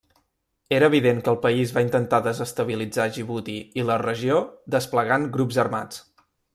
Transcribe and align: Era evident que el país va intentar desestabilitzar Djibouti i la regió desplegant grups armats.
Era 0.77 0.87
evident 0.91 1.19
que 1.27 1.31
el 1.33 1.37
país 1.43 1.73
va 1.75 1.83
intentar 1.85 2.21
desestabilitzar 2.29 3.07
Djibouti 3.13 3.61
i 3.83 3.87
la 3.93 4.01
regió 4.07 4.43
desplegant 4.79 5.33
grups 5.39 5.65
armats. 5.67 6.07